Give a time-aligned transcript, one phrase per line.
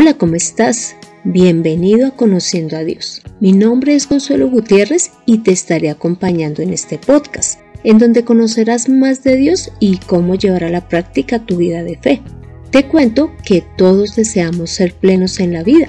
[0.00, 0.94] Hola, ¿cómo estás?
[1.24, 3.20] Bienvenido a Conociendo a Dios.
[3.40, 8.88] Mi nombre es Consuelo Gutiérrez y te estaré acompañando en este podcast, en donde conocerás
[8.88, 12.22] más de Dios y cómo llevar a la práctica tu vida de fe.
[12.70, 15.88] Te cuento que todos deseamos ser plenos en la vida.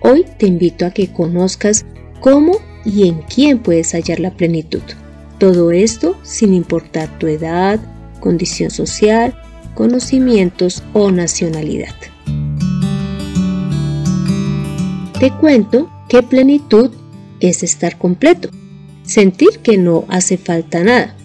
[0.00, 1.86] Hoy te invito a que conozcas
[2.20, 4.82] cómo y en quién puedes hallar la plenitud.
[5.38, 7.80] Todo esto sin importar tu edad,
[8.20, 9.34] condición social,
[9.74, 11.94] conocimientos o nacionalidad.
[15.20, 16.90] Te cuento que plenitud
[17.40, 18.50] es estar completo,
[19.02, 21.16] sentir que no hace falta nada.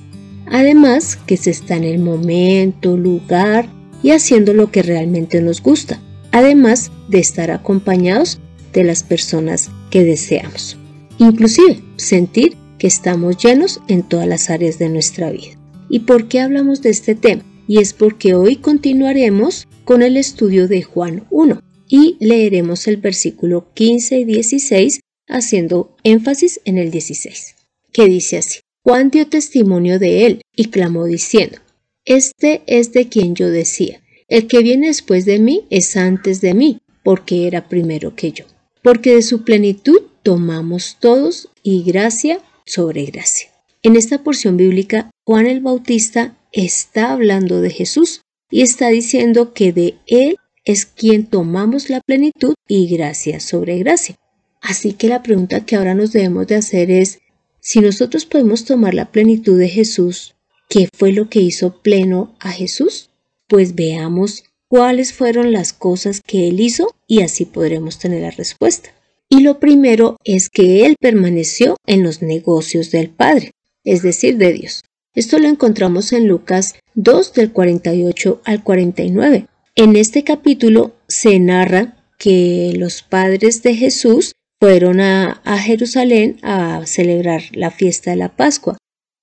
[0.47, 3.69] Además que se está en el momento, lugar
[4.01, 8.39] y haciendo lo que realmente nos gusta, además de estar acompañados
[8.73, 10.75] de las personas que deseamos.
[11.19, 15.55] Inclusive sentir que estamos llenos en todas las áreas de nuestra vida.
[15.87, 17.43] ¿Y por qué hablamos de este tema?
[17.67, 21.61] Y es porque hoy continuaremos con el estudio de Juan 1,
[21.93, 27.53] y leeremos el versículo 15 y 16 haciendo énfasis en el 16,
[27.91, 28.61] que dice así.
[28.81, 31.59] Juan dio testimonio de él y clamó diciendo,
[32.03, 36.55] Este es de quien yo decía, el que viene después de mí es antes de
[36.55, 38.45] mí, porque era primero que yo.
[38.81, 43.51] Porque de su plenitud tomamos todos y gracia sobre gracia.
[43.83, 49.71] En esta porción bíblica, Juan el Bautista está hablando de Jesús y está diciendo que
[49.73, 54.15] de él es quien tomamos la plenitud y gracia sobre gracia.
[54.61, 57.19] Así que la pregunta que ahora nos debemos de hacer es,
[57.59, 60.35] si nosotros podemos tomar la plenitud de Jesús,
[60.69, 63.09] ¿qué fue lo que hizo pleno a Jesús?
[63.47, 68.89] Pues veamos cuáles fueron las cosas que él hizo y así podremos tener la respuesta.
[69.29, 73.51] Y lo primero es que él permaneció en los negocios del Padre,
[73.83, 74.83] es decir, de Dios.
[75.15, 79.47] Esto lo encontramos en Lucas 2 del 48 al 49.
[79.75, 87.41] En este capítulo se narra que los padres de Jesús fueron a, Jerusalén a celebrar
[87.53, 88.77] la fiesta de la Pascua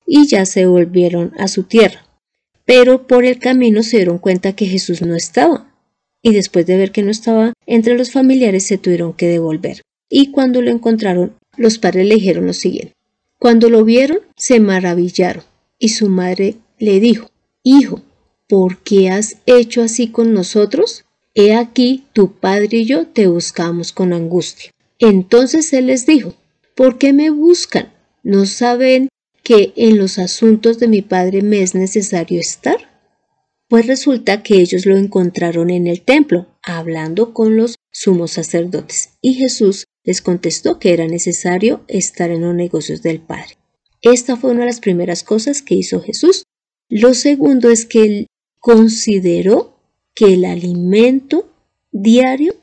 [0.07, 2.05] y ya se volvieron a su tierra.
[2.65, 5.73] Pero por el camino se dieron cuenta que Jesús no estaba
[6.21, 9.83] y después de ver que no estaba entre los familiares se tuvieron que devolver.
[10.09, 12.95] Y cuando lo encontraron, los padres le dijeron lo siguiente.
[13.39, 15.45] Cuando lo vieron, se maravillaron
[15.79, 17.31] y su madre le dijo,
[17.63, 18.03] Hijo,
[18.51, 21.05] ¿por qué has hecho así con nosotros?
[21.35, 24.73] He aquí, tu padre y yo te buscamos con angustia.
[24.99, 26.35] Entonces él les dijo,
[26.75, 27.93] ¿por qué me buscan?
[28.25, 29.09] ¿No saben
[29.45, 32.91] que en los asuntos de mi padre me es necesario estar?
[33.69, 39.35] Pues resulta que ellos lo encontraron en el templo, hablando con los sumos sacerdotes, y
[39.35, 43.59] Jesús les contestó que era necesario estar en los negocios del Padre.
[44.03, 46.43] Esta fue una de las primeras cosas que hizo Jesús.
[46.89, 48.27] Lo segundo es que él
[48.61, 49.75] consideró
[50.15, 51.49] que el alimento
[51.91, 52.55] diario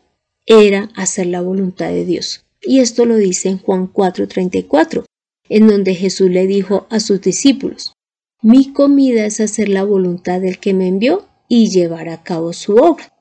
[0.46, 2.46] era hacer la voluntad de Dios.
[2.62, 5.06] Y esto lo dice en Juan 4:34,
[5.50, 7.94] en donde Jesús le dijo a sus discípulos,
[8.42, 12.76] mi comida es hacer la voluntad del que me envió y llevar a cabo su
[12.76, 13.12] obra.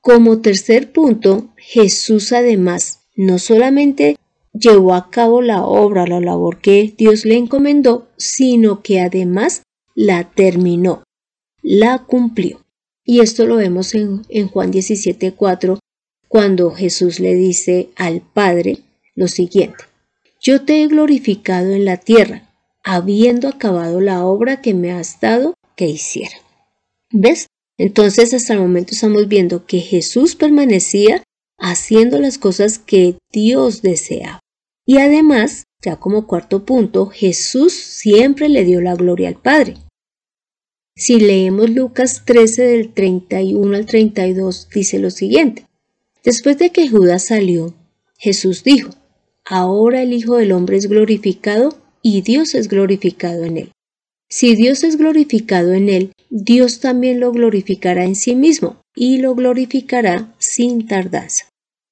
[0.00, 4.16] Como tercer punto, Jesús además no solamente
[4.52, 9.62] llevó a cabo la obra, la labor que Dios le encomendó, sino que además
[9.94, 11.02] la terminó
[11.62, 12.64] la cumplió.
[13.04, 15.78] Y esto lo vemos en, Juan 17:4,
[16.28, 18.78] cuando Jesús le dice al Padre
[19.14, 19.84] lo siguiente,
[20.40, 22.48] yo te he glorificado en la tierra,
[22.82, 26.36] habiendo acabado la obra que me has dado que hiciera.
[27.10, 27.46] ¿Ves?
[27.78, 31.22] Entonces hasta el momento estamos viendo que Jesús permanecía
[31.58, 34.40] haciendo las cosas que Dios deseaba.
[34.84, 39.76] Y además, ya como cuarto punto, Jesús siempre le dio la gloria al Padre.
[40.94, 45.66] Si leemos Lucas 13 del 31 al 32, dice lo siguiente.
[46.22, 47.74] Después de que Judas salió,
[48.18, 48.90] Jesús dijo,
[49.44, 53.72] Ahora el Hijo del Hombre es glorificado y Dios es glorificado en él.
[54.28, 59.34] Si Dios es glorificado en él, Dios también lo glorificará en sí mismo y lo
[59.34, 61.48] glorificará sin tardanza.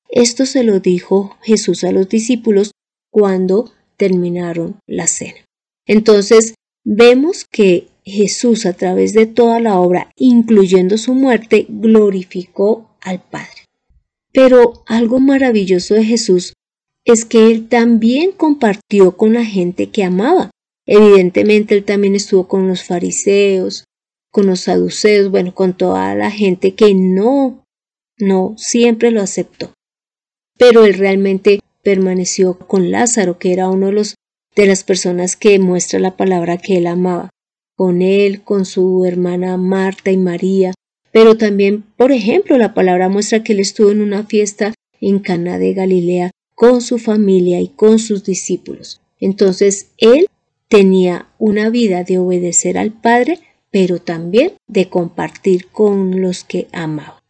[0.09, 2.73] Esto se lo dijo Jesús a los discípulos
[3.11, 5.45] cuando terminaron la cena.
[5.87, 6.55] Entonces,
[6.85, 13.65] vemos que Jesús a través de toda la obra, incluyendo su muerte, glorificó al Padre.
[14.33, 16.55] Pero algo maravilloso de Jesús
[17.05, 20.51] es que él también compartió con la gente que amaba.
[20.87, 23.85] Evidentemente él también estuvo con los fariseos,
[24.31, 27.65] con los saduceos, bueno, con toda la gente que no,
[28.19, 29.73] no siempre lo aceptó.
[30.59, 34.15] Pero él realmente permaneció con Lázaro, que era uno de los
[34.57, 37.31] de las personas que muestra la palabra que él amaba
[37.81, 40.75] con él, con su hermana Marta y María,
[41.13, 45.59] Pero también, por ejemplo, la palabra muestra que él estuvo en una fiesta en Cana
[45.59, 49.01] de Galilea con su familia y con sus discípulos.
[49.19, 50.27] Entonces, él
[50.69, 53.39] tenía una vida de obedecer al Padre,
[53.71, 57.23] pero también de compartir con los que amaba.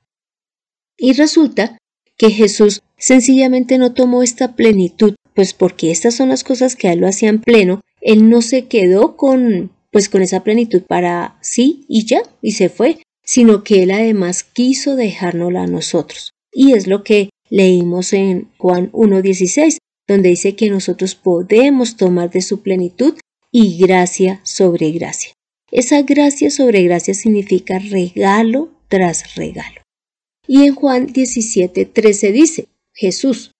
[0.99, 1.79] Y resulta
[2.17, 6.93] que Jesús sencillamente no tomó esta plenitud, pues porque estas son las cosas que a
[6.94, 11.84] él lo hacían pleno, él no se quedó con pues con esa plenitud para sí
[11.88, 16.32] y ya, y se fue, sino que él además quiso dejárnosla a nosotros.
[16.52, 19.78] Y es lo que leímos en Juan 1.16,
[20.08, 23.14] donde dice que nosotros podemos tomar de su plenitud
[23.52, 25.32] y gracia sobre gracia.
[25.70, 29.82] Esa gracia sobre gracia significa regalo tras regalo.
[30.46, 33.52] Y en Juan 17.13 dice, Jesús,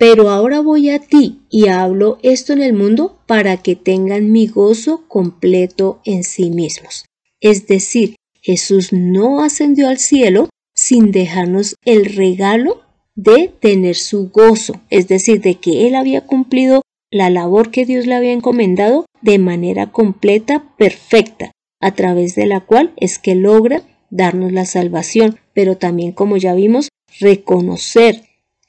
[0.00, 4.46] pero ahora voy a ti y hablo esto en el mundo para que tengan mi
[4.46, 7.04] gozo completo en sí mismos.
[7.38, 12.80] Es decir, Jesús no ascendió al cielo sin dejarnos el regalo
[13.14, 16.80] de tener su gozo, es decir, de que Él había cumplido
[17.10, 22.60] la labor que Dios le había encomendado de manera completa, perfecta, a través de la
[22.60, 26.88] cual es que logra darnos la salvación, pero también, como ya vimos,
[27.20, 28.22] reconocer,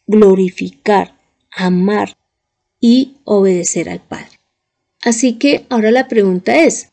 [0.08, 1.21] glorificar,
[1.52, 2.18] amar
[2.80, 4.40] y obedecer al Padre.
[5.02, 6.90] Así que ahora la pregunta es,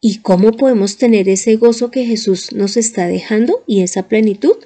[0.00, 4.56] ¿y cómo podemos tener ese gozo que Jesús nos está dejando y esa plenitud?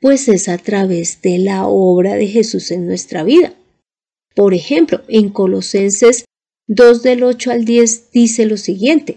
[0.00, 3.54] Pues es a través de la obra de Jesús en nuestra vida.
[4.34, 6.24] Por ejemplo, en Colosenses
[6.66, 9.16] 2 del 8 al 10 dice lo siguiente,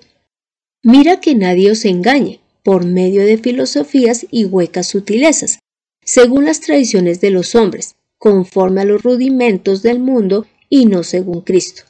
[0.81, 5.59] Mira que nadie os engañe por medio de filosofías y huecas sutilezas,
[6.03, 11.41] según las tradiciones de los hombres, conforme a los rudimentos del mundo y no según
[11.41, 11.83] Cristo,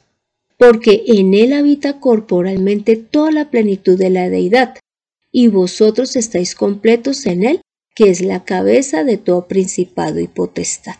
[0.58, 4.76] porque en Él habita corporalmente toda la plenitud de la deidad,
[5.30, 7.60] y vosotros estáis completos en Él,
[7.94, 10.96] que es la cabeza de todo principado y potestad.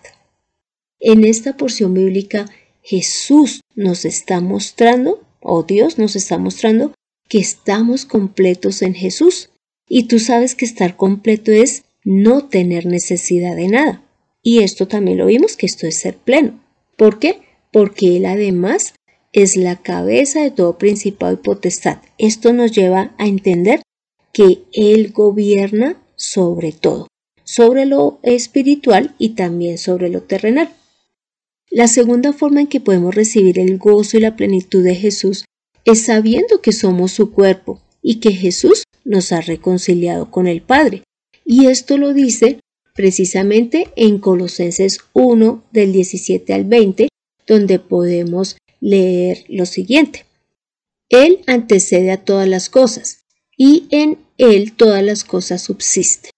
[1.01, 2.49] En esta porción bíblica,
[2.81, 6.95] Jesús nos está mostrando, o Dios nos está mostrando,
[7.29, 9.51] que estamos completos en Jesús.
[9.89, 14.04] Y tú sabes que estar completo es no tener necesidad de nada.
[14.45, 16.61] Y esto también lo vimos, que esto es ser pleno.
[16.97, 17.41] ¿Por qué?
[17.73, 18.95] Porque Él además
[19.33, 21.99] es la cabeza de todo principado y potestad.
[22.19, 23.81] Esto nos lleva a entender
[24.33, 27.09] que Él gobierna sobre todo,
[27.43, 30.69] sobre lo espiritual y también sobre lo terrenal.
[31.71, 35.47] La segunda forma en que podemos recibir el gozo y la plenitud de Jesús
[35.87, 41.03] es sabiendo que somos su cuerpo y que Jesús nos ha reconciliado con el Padre.
[41.45, 42.61] Y esto lo dice
[42.95, 47.09] precisamente en Colosenses 1 del 17 al 20,
[47.47, 50.25] donde podemos leer lo siguiente.
[51.11, 53.25] Él antecede a todas las cosas,
[53.57, 56.31] y en Él todas las cosas subsisten.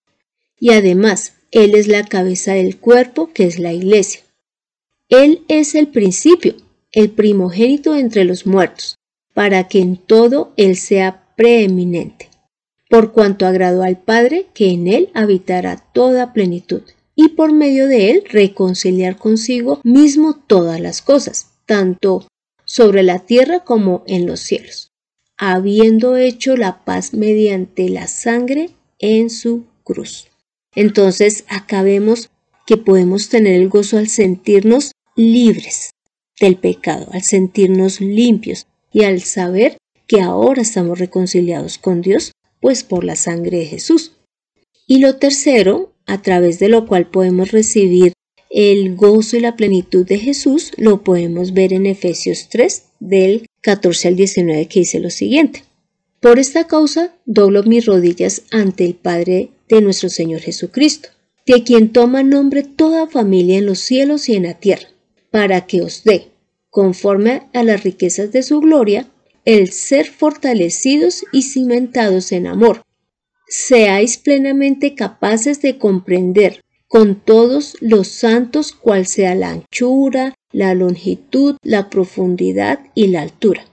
[0.59, 4.23] Y además, Él es la cabeza del cuerpo, que es la iglesia.
[5.09, 6.57] Él es el principio,
[6.91, 8.97] el primogénito entre los muertos,
[9.35, 12.31] para que en todo Él sea preeminente
[12.89, 16.83] por cuanto agradó al Padre que en él habitará toda plenitud,
[17.15, 22.27] y por medio de él reconciliar consigo mismo todas las cosas, tanto
[22.65, 24.91] sobre la tierra como en los cielos,
[25.39, 30.29] habiendo hecho la paz mediante la sangre en su cruz.
[30.75, 32.31] Entonces acá vemos
[32.67, 35.91] que podemos tener el gozo al sentirnos libres
[36.39, 42.33] del pecado, al sentirnos limpios y al saber que ahora estamos reconciliados con Dios
[42.67, 44.11] pues por la sangre de Jesús.
[44.89, 48.13] Y lo tercero, a través de lo cual podemos recibir
[48.51, 54.09] el gozo y la plenitud de Jesús, lo podemos ver en Efesios 3, del 14
[54.09, 55.63] al 19, que dice lo siguiente.
[56.19, 61.11] Por esta causa doblo mis rodillas ante el Padre de nuestro Señor Jesucristo,
[61.47, 64.89] de quien toma nombre toda familia en los cielos y en la tierra,
[65.31, 66.33] para que os dé,
[66.69, 69.09] conforme a las riquezas de su gloria,
[69.47, 72.83] el ser fortalecidos y cimentados en amor.
[73.49, 81.57] Seáis plenamente capaces de comprender con todos los santos cuál sea la anchura, la longitud,
[81.63, 83.65] la profundidad y la altura,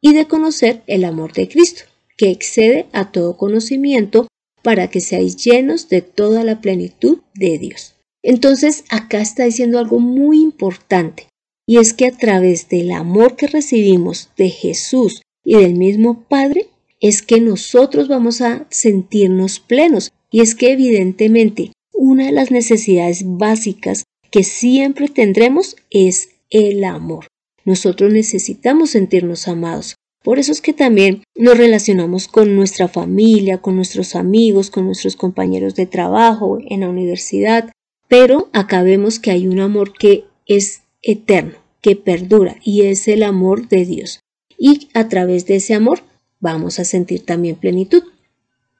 [0.00, 1.82] y de conocer el amor de Cristo,
[2.16, 4.28] que excede a todo conocimiento,
[4.62, 7.94] para que seáis llenos de toda la plenitud de Dios.
[8.22, 11.28] Entonces acá está diciendo algo muy importante.
[11.66, 16.68] Y es que a través del amor que recibimos de Jesús y del mismo Padre,
[17.00, 20.12] es que nosotros vamos a sentirnos plenos.
[20.30, 27.26] Y es que evidentemente una de las necesidades básicas que siempre tendremos es el amor.
[27.64, 33.76] Nosotros necesitamos sentirnos amados, Por eso es que también nos relacionamos con nuestra familia, con
[33.76, 37.70] nuestros amigos, con nuestros compañeros de trabajo, en la universidad,
[38.08, 43.22] pero acá vemos que hay un amor que es eterno, que perdura y es el
[43.22, 44.20] amor de Dios.
[44.58, 46.02] Y a través de ese amor
[46.40, 48.02] vamos a sentir también plenitud.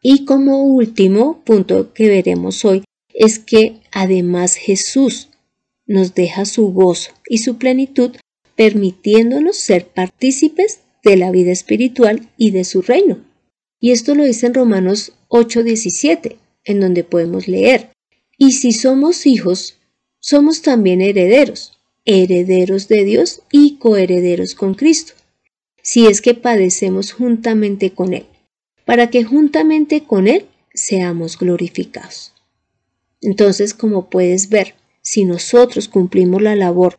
[0.02, 5.28] Y como último punto que veremos hoy es que además Jesús
[5.86, 8.16] nos deja su gozo y su plenitud
[8.56, 13.18] permitiéndonos ser partícipes de la vida espiritual y de su reino.
[13.78, 17.90] Y esto lo dice en Romanos 8:17, en donde podemos leer,
[18.36, 19.78] y si somos hijos,
[20.18, 21.75] somos también herederos,
[22.06, 25.12] herederos de Dios y coherederos con Cristo,
[25.82, 28.26] si es que padecemos juntamente con Él,
[28.84, 32.32] para que juntamente con Él seamos glorificados.
[33.20, 36.98] Entonces, como puedes ver, si nosotros cumplimos la labor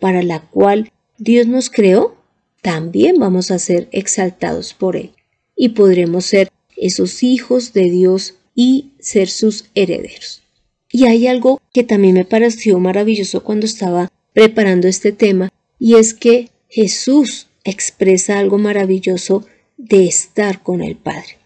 [0.00, 2.16] para la cual Dios nos creó,
[2.62, 5.12] también vamos a ser exaltados por Él
[5.56, 10.42] y podremos ser esos hijos de Dios y ser sus herederos.
[10.90, 16.14] Y hay algo que también me pareció maravilloso cuando estaba preparando este tema y es
[16.14, 19.44] que Jesús expresa algo maravilloso
[19.76, 21.38] de estar con el Padre.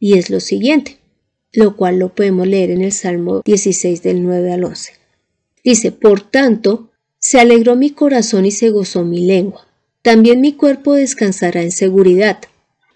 [0.00, 0.98] Y es lo siguiente,
[1.52, 4.92] lo cual lo podemos leer en el Salmo 16 del 9 al 11.
[5.62, 9.68] Dice, por tanto, se alegró mi corazón y se gozó mi lengua
[10.02, 12.38] también mi cuerpo descansará en seguridad,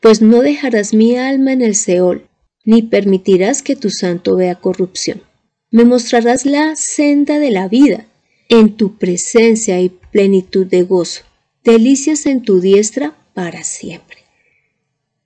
[0.01, 2.27] pues no dejarás mi alma en el Seol,
[2.65, 5.23] ni permitirás que tu santo vea corrupción.
[5.71, 8.07] Me mostrarás la senda de la vida,
[8.53, 11.23] en tu presencia y plenitud de gozo,
[11.65, 14.19] delicias en tu diestra para siempre.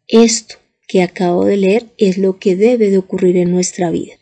[0.07, 0.55] Esto
[0.87, 4.15] que acabo de leer es lo que debe de ocurrir en nuestra vida,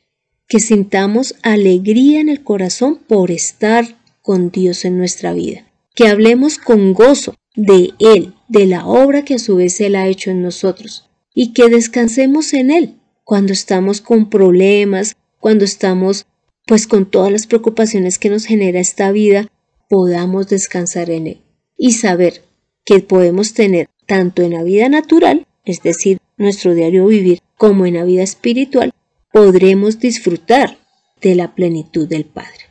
[0.48, 6.56] que sintamos alegría en el corazón por estar con Dios en nuestra vida, que hablemos
[6.56, 10.40] con gozo de Él, de la obra que a su vez Él ha hecho en
[10.40, 16.24] nosotros, y que descansemos en Él cuando estamos con problemas, cuando estamos
[16.66, 19.48] pues con todas las preocupaciones que nos genera esta vida,
[19.88, 21.40] podamos descansar en Él
[21.76, 22.42] y saber
[22.84, 27.94] que podemos tener tanto en la vida natural, es decir, nuestro diario vivir, como en
[27.94, 28.92] la vida espiritual,
[29.32, 30.78] podremos disfrutar
[31.20, 32.68] de la plenitud del Padre.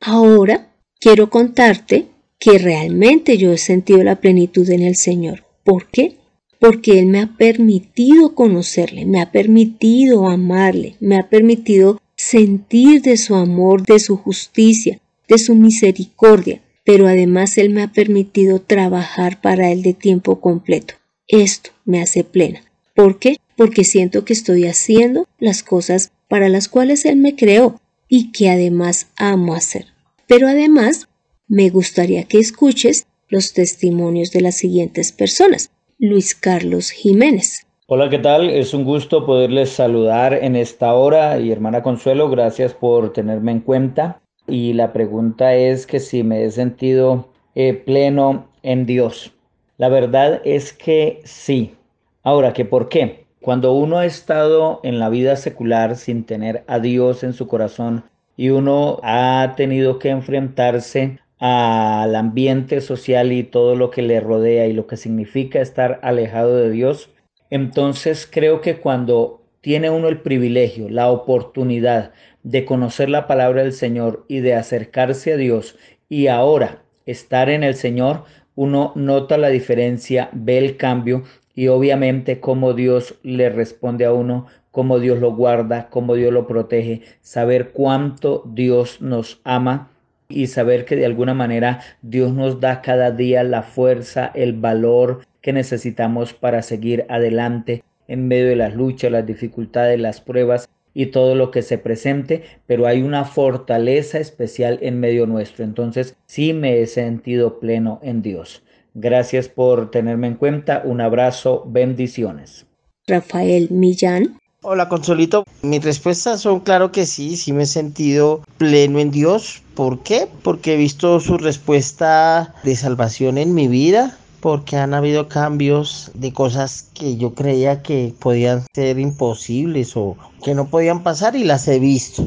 [0.00, 2.08] Ahora quiero contarte
[2.38, 5.44] que realmente yo he sentido la plenitud en el Señor.
[5.64, 6.16] ¿Por qué?
[6.58, 13.16] Porque Él me ha permitido conocerle, me ha permitido amarle, me ha permitido sentir de
[13.16, 19.40] su amor, de su justicia, de su misericordia, pero además Él me ha permitido trabajar
[19.40, 20.94] para Él de tiempo completo.
[21.28, 22.62] Esto me hace plena.
[22.94, 23.36] ¿Por qué?
[23.56, 28.50] Porque siento que estoy haciendo las cosas para las cuales Él me creó y que
[28.50, 29.86] además amo hacer.
[30.26, 31.08] Pero además
[31.48, 35.70] me gustaría que escuches los testimonios de las siguientes personas.
[35.98, 37.66] Luis Carlos Jiménez.
[37.94, 38.48] Hola, ¿qué tal?
[38.48, 43.60] Es un gusto poderles saludar en esta hora y hermana Consuelo, gracias por tenerme en
[43.60, 44.22] cuenta.
[44.46, 49.34] Y la pregunta es que si me he sentido eh, pleno en Dios.
[49.76, 51.74] La verdad es que sí.
[52.22, 53.26] Ahora, ¿que por qué?
[53.42, 58.04] Cuando uno ha estado en la vida secular sin tener a Dios en su corazón
[58.38, 64.66] y uno ha tenido que enfrentarse al ambiente social y todo lo que le rodea
[64.66, 67.10] y lo que significa estar alejado de Dios,
[67.52, 73.74] entonces creo que cuando tiene uno el privilegio, la oportunidad de conocer la palabra del
[73.74, 75.76] Señor y de acercarse a Dios
[76.08, 82.40] y ahora estar en el Señor, uno nota la diferencia, ve el cambio y obviamente
[82.40, 87.72] cómo Dios le responde a uno, cómo Dios lo guarda, cómo Dios lo protege, saber
[87.72, 89.90] cuánto Dios nos ama
[90.26, 95.20] y saber que de alguna manera Dios nos da cada día la fuerza, el valor
[95.42, 101.06] que necesitamos para seguir adelante en medio de las luchas, las dificultades, las pruebas y
[101.06, 105.64] todo lo que se presente, pero hay una fortaleza especial en medio nuestro.
[105.64, 108.62] Entonces sí me he sentido pleno en Dios.
[108.94, 110.82] Gracias por tenerme en cuenta.
[110.84, 112.66] Un abrazo, bendiciones.
[113.06, 119.00] Rafael Millán Hola Consolito, mis respuestas son claro que sí, sí me he sentido pleno
[119.00, 119.60] en Dios.
[119.74, 120.28] ¿Por qué?
[120.44, 126.32] Porque he visto su respuesta de salvación en mi vida, porque han habido cambios de
[126.32, 131.68] cosas que yo creía que podían ser imposibles o que no podían pasar y las
[131.68, 132.26] he visto.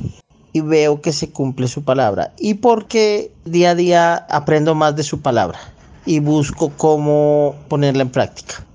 [0.54, 2.34] Y veo que se cumple su palabra.
[2.40, 5.60] Y porque día a día aprendo más de su palabra
[6.06, 8.66] y busco cómo ponerla en práctica.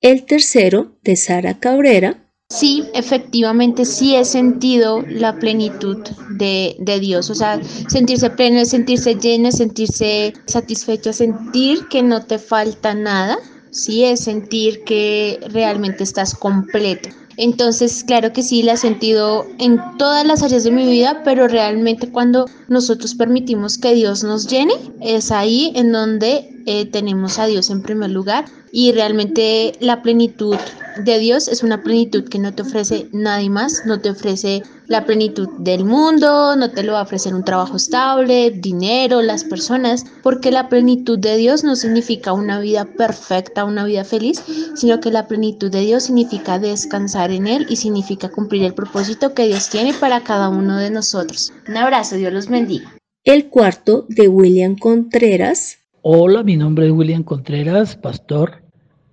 [0.00, 2.23] El tercero, de Sara Cabrera,
[2.54, 5.98] Sí, efectivamente, sí he sentido la plenitud
[6.30, 12.94] de, Dios, o sea, sentirse pleno, sentirse lleno, sentirse satisfecho, sentir que no te falta
[12.94, 13.38] nada,
[13.72, 17.08] sí es sentir que realmente estás completo.
[17.36, 21.48] Entonces, claro que sí, la he sentido en todas las áreas de mi vida, pero
[21.48, 27.46] realmente cuando nosotros permitimos que Dios nos llene, es ahí en donde eh, tenemos a
[27.46, 30.56] Dios en primer lugar y realmente la plenitud
[31.02, 35.04] de Dios es una plenitud que no te ofrece nadie más, no te ofrece la
[35.04, 40.04] plenitud del mundo, no te lo va a ofrecer un trabajo estable, dinero, las personas,
[40.22, 44.42] porque la plenitud de Dios no significa una vida perfecta, una vida feliz,
[44.74, 49.34] sino que la plenitud de Dios significa descansar en Él y significa cumplir el propósito
[49.34, 51.52] que Dios tiene para cada uno de nosotros.
[51.68, 52.92] Un abrazo, Dios los bendiga.
[53.24, 55.78] El cuarto de William Contreras.
[56.06, 58.62] Hola, mi nombre es William Contreras, pastor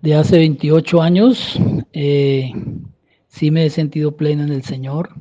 [0.01, 1.57] de hace 28 años.
[1.93, 2.51] Eh,
[3.29, 5.11] sí me he sentido pleno en el Señor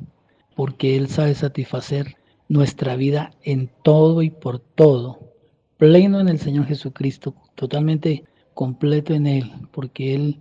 [0.53, 2.17] porque Él sabe satisfacer
[2.49, 5.31] nuestra vida en todo y por todo.
[5.77, 10.39] Pleno en el Señor Jesucristo, totalmente completo en Él, porque Él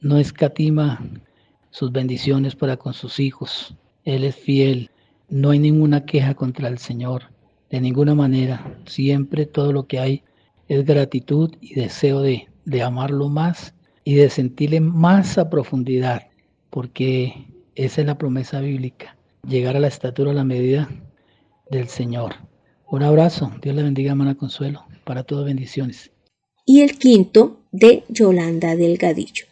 [0.00, 1.04] no escatima
[1.68, 3.74] sus bendiciones para con sus hijos.
[4.06, 4.90] Él es fiel.
[5.28, 7.24] No hay ninguna queja contra el Señor,
[7.68, 8.78] de ninguna manera.
[8.86, 10.22] Siempre todo lo que hay
[10.70, 13.74] es gratitud y deseo de, de amarlo más
[14.04, 16.28] y de sentirle más a profundidad,
[16.70, 20.88] porque esa es la promesa bíblica, llegar a la estatura, a la medida
[21.72, 22.34] del Señor.
[22.88, 26.12] Un abrazo, Dios le bendiga, hermana Consuelo, para todas bendiciones.
[26.64, 29.46] Y el quinto de Yolanda Delgadillo.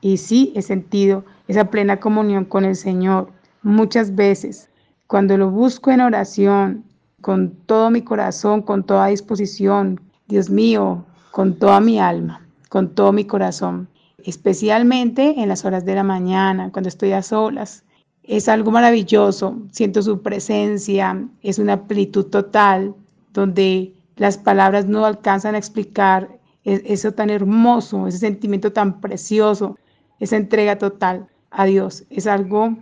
[0.00, 3.30] Y sí, he sentido esa plena comunión con el Señor
[3.62, 4.70] muchas veces.
[5.06, 6.84] Cuando lo busco en oración,
[7.20, 13.12] con todo mi corazón, con toda disposición, Dios mío, con toda mi alma, con todo
[13.12, 13.88] mi corazón
[14.24, 17.84] especialmente en las horas de la mañana, cuando estoy a solas.
[18.22, 22.94] Es algo maravilloso, siento su presencia, es una plenitud total,
[23.32, 29.76] donde las palabras no alcanzan a explicar e-, eso tan hermoso, ese sentimiento tan precioso,
[30.20, 32.04] esa entrega total a Dios.
[32.10, 32.76] Es algo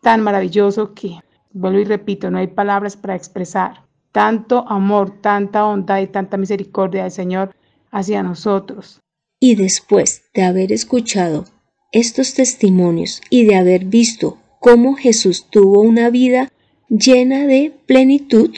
[0.00, 1.20] tan maravilloso que,
[1.52, 3.82] vuelvo y repito, no hay palabras para expresar
[4.12, 7.54] tanto amor, tanta bondad y tanta misericordia del Señor
[7.90, 9.00] hacia nosotros.
[9.38, 11.46] Y después de haber escuchado
[11.92, 16.52] estos testimonios y de haber visto cómo Jesús tuvo una vida
[16.88, 18.50] llena de plenitud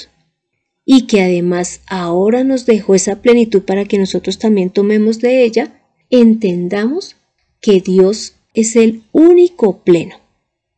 [0.84, 5.80] y que además ahora nos dejó esa plenitud para que nosotros también tomemos de ella,
[6.10, 7.16] entendamos
[7.60, 10.16] que Dios es el único pleno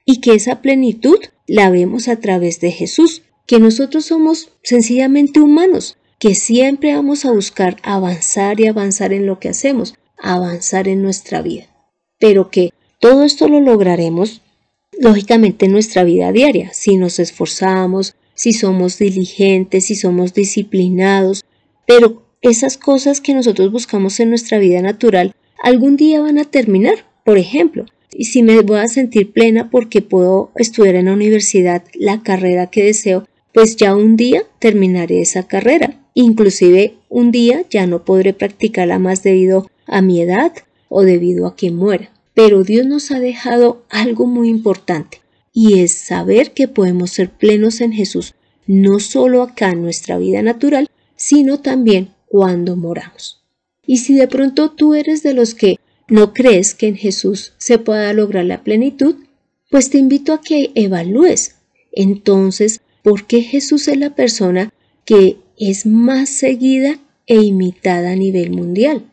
[0.05, 5.97] y que esa plenitud la vemos a través de Jesús, que nosotros somos sencillamente humanos,
[6.19, 11.43] que siempre vamos a buscar avanzar y avanzar en lo que hacemos, avanzar en nuestra
[11.43, 11.67] vida.
[12.19, 14.41] Pero que todo esto lo lograremos,
[14.99, 21.45] lógicamente, en nuestra vida diaria, si nos esforzamos, si somos diligentes, si somos disciplinados,
[21.87, 27.07] pero esas cosas que nosotros buscamos en nuestra vida natural algún día van a terminar.
[27.25, 31.85] Por ejemplo, y si me voy a sentir plena porque puedo estudiar en la universidad
[31.95, 36.05] la carrera que deseo, pues ya un día terminaré esa carrera.
[36.13, 40.53] Inclusive un día ya no podré practicarla más debido a mi edad
[40.89, 42.11] o debido a que muera.
[42.35, 47.81] Pero Dios nos ha dejado algo muy importante y es saber que podemos ser plenos
[47.81, 48.35] en Jesús,
[48.67, 53.45] no solo acá en nuestra vida natural, sino también cuando moramos.
[53.87, 55.77] Y si de pronto tú eres de los que
[56.09, 59.15] no crees que en Jesús se pueda lograr la plenitud,
[59.71, 61.55] pues te invito a que evalúes
[61.93, 64.73] entonces por qué Jesús es la persona
[65.05, 69.05] que es más seguida e imitada a nivel mundial.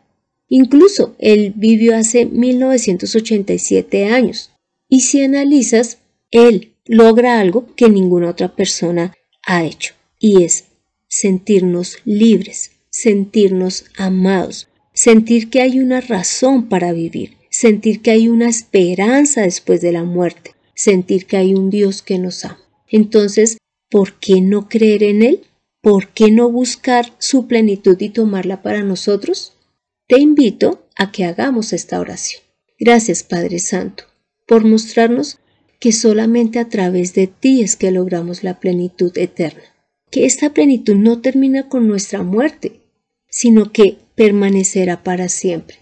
[0.48, 4.52] Incluso él vivió hace 1987 años.
[4.88, 6.00] Y si analizas,
[6.32, 9.14] él logra algo que ninguna otra persona
[9.46, 9.94] ha hecho.
[10.20, 10.66] Y es
[11.10, 18.48] sentirnos libres, sentirnos amados, sentir que hay una razón para vivir, sentir que hay una
[18.48, 22.60] esperanza después de la muerte, sentir que hay un Dios que nos ama.
[22.88, 23.58] Entonces,
[23.92, 25.42] ¿por qué no creer en Él?
[25.82, 29.54] ¿Por qué no buscar su plenitud y tomarla para nosotros?
[30.08, 32.42] Te invito a que hagamos esta oración.
[32.80, 34.06] Gracias Padre Santo
[34.48, 35.40] por mostrarnos
[35.80, 39.64] que solamente a través de ti es que logramos la plenitud eterna.
[40.10, 42.82] Que esta plenitud no termina con nuestra muerte,
[43.30, 45.78] sino que permanecerá para siempre.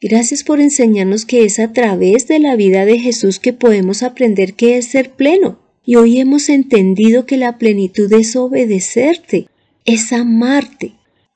[0.00, 4.54] Gracias por enseñarnos que es a través de la vida de Jesús que podemos aprender
[4.54, 9.48] qué es ser pleno y hoy hemos entendido que la plenitud es obedecerte,
[9.86, 10.92] es amarte,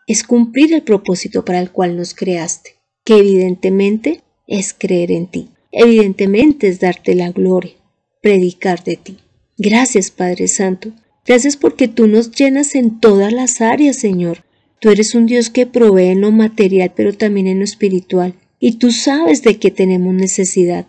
[0.07, 5.49] es cumplir el propósito para el cual nos creaste, que evidentemente es creer en ti,
[5.71, 7.73] evidentemente es darte la gloria,
[8.21, 9.17] predicar de ti.
[9.57, 10.93] Gracias Padre Santo,
[11.25, 14.45] gracias porque tú nos llenas en todas las áreas, Señor.
[14.81, 18.35] Tú eres un Dios que provee en lo material, pero también en lo espiritual.
[18.61, 20.89] y tú sabes de qué tenemos necesidad.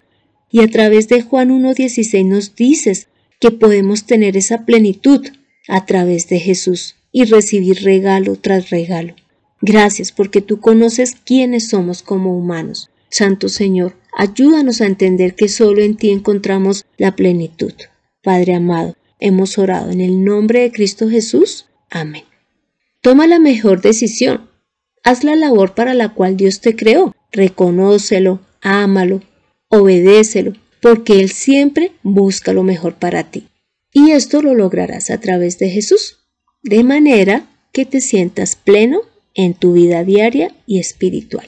[0.52, 3.08] Y a través de Juan 1.16 nos dices
[3.44, 5.28] que podemos tener esa plenitud
[5.68, 9.16] a través de Jesús y recibir regalo tras regalo.
[9.60, 12.90] Gracias porque tú conoces quiénes somos como humanos.
[13.10, 17.74] Santo Señor, ayúdanos a entender que solo en ti encontramos la plenitud.
[18.24, 21.66] Padre amado, hemos orado en el nombre de Cristo Jesús.
[21.90, 22.24] Amén.
[23.02, 24.50] Toma la mejor decisión.
[25.04, 27.14] Haz la labor para la cual Dios te creó.
[27.34, 29.22] Reconócelo, ámalo,
[29.68, 30.54] obedécelo,
[30.84, 33.48] porque Él siempre busca lo mejor para ti.
[33.94, 36.20] Y esto lo lograrás a través de Jesús,
[36.62, 39.00] de manera que te sientas pleno
[39.34, 41.48] en tu vida diaria y espiritual.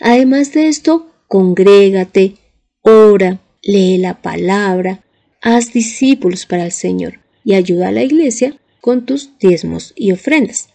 [0.00, 2.34] Además de esto, congrégate,
[2.82, 5.04] ora, lee la palabra,
[5.40, 10.70] haz discípulos para el Señor y ayuda a la iglesia con tus diezmos y ofrendas.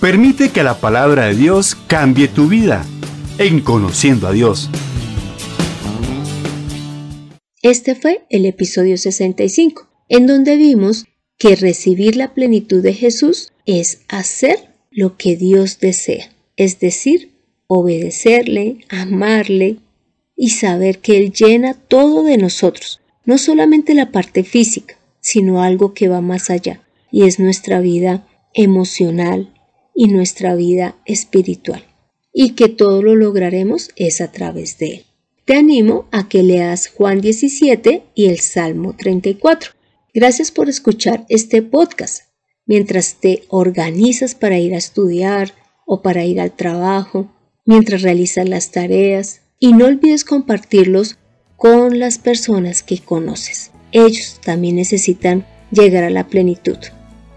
[0.00, 2.84] Permite que la palabra de Dios cambie tu vida
[3.38, 4.68] en conociendo a Dios.
[7.62, 11.04] Este fue el episodio 65, en donde vimos
[11.38, 17.30] que recibir la plenitud de Jesús es hacer lo que Dios desea, es decir,
[17.68, 19.76] obedecerle, amarle
[20.34, 25.94] y saber que Él llena todo de nosotros, no solamente la parte física, sino algo
[25.94, 29.54] que va más allá, y es nuestra vida emocional
[29.94, 31.84] y nuestra vida espiritual,
[32.32, 35.04] y que todo lo lograremos es a través de Él.
[35.44, 39.72] Te animo a que leas Juan 17 y el Salmo 34.
[40.14, 42.26] Gracias por escuchar este podcast.
[42.64, 45.52] Mientras te organizas para ir a estudiar
[45.84, 47.32] o para ir al trabajo,
[47.64, 51.18] mientras realizas las tareas, y no olvides compartirlos
[51.56, 53.72] con las personas que conoces.
[53.90, 56.78] Ellos también necesitan llegar a la plenitud,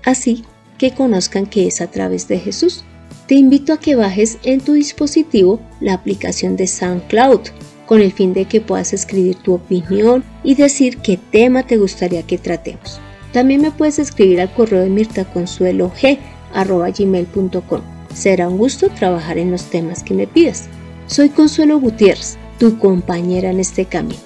[0.04, 0.44] así
[0.78, 2.84] que conozcan que es a través de Jesús.
[3.28, 7.50] Te invito a que bajes en tu dispositivo la aplicación de SoundCloud
[7.86, 12.24] con el fin de que puedas escribir tu opinión y decir qué tema te gustaría
[12.24, 13.00] que tratemos.
[13.32, 17.82] También me puedes escribir al correo de mirtaconsuelog.gmail.com.
[18.14, 20.70] Será un gusto trabajar en los temas que me pidas.
[21.08, 24.20] Soy Consuelo Gutiérrez tu compañera en este camino.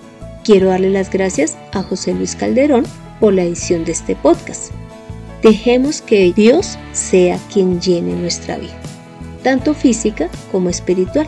[0.44, 2.86] Quiero darle las gracias a José Luis Calderón
[3.20, 4.72] por la edición de este podcast.
[5.42, 8.78] Dejemos que Dios sea quien llene nuestra vida,
[9.44, 11.28] tanto física como espiritual.